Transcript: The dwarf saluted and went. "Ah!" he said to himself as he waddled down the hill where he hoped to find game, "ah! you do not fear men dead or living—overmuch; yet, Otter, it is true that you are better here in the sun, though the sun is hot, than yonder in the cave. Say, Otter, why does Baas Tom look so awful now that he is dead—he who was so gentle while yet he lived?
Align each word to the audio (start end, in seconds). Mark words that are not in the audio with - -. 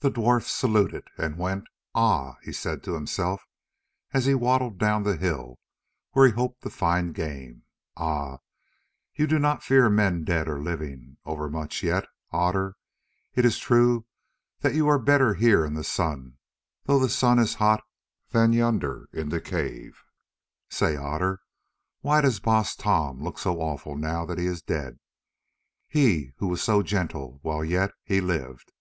The 0.00 0.10
dwarf 0.10 0.46
saluted 0.46 1.08
and 1.16 1.38
went. 1.38 1.68
"Ah!" 1.94 2.36
he 2.42 2.52
said 2.52 2.82
to 2.82 2.92
himself 2.92 3.46
as 4.12 4.26
he 4.26 4.34
waddled 4.34 4.76
down 4.76 5.04
the 5.04 5.16
hill 5.16 5.58
where 6.12 6.26
he 6.26 6.32
hoped 6.34 6.60
to 6.64 6.68
find 6.68 7.14
game, 7.14 7.62
"ah! 7.96 8.40
you 9.14 9.26
do 9.26 9.38
not 9.38 9.62
fear 9.62 9.88
men 9.88 10.22
dead 10.24 10.48
or 10.48 10.60
living—overmuch; 10.62 11.82
yet, 11.82 12.04
Otter, 12.30 12.76
it 13.34 13.46
is 13.46 13.56
true 13.56 14.04
that 14.60 14.74
you 14.74 14.86
are 14.86 14.98
better 14.98 15.32
here 15.32 15.64
in 15.64 15.72
the 15.72 15.82
sun, 15.82 16.36
though 16.84 16.98
the 16.98 17.08
sun 17.08 17.38
is 17.38 17.54
hot, 17.54 17.82
than 18.32 18.52
yonder 18.52 19.08
in 19.14 19.30
the 19.30 19.40
cave. 19.40 20.04
Say, 20.68 20.94
Otter, 20.94 21.40
why 22.02 22.20
does 22.20 22.38
Baas 22.38 22.76
Tom 22.76 23.22
look 23.22 23.38
so 23.38 23.62
awful 23.62 23.96
now 23.96 24.26
that 24.26 24.36
he 24.36 24.44
is 24.44 24.60
dead—he 24.60 26.34
who 26.36 26.48
was 26.48 26.60
so 26.60 26.82
gentle 26.82 27.38
while 27.40 27.64
yet 27.64 27.92
he 28.04 28.20
lived? 28.20 28.72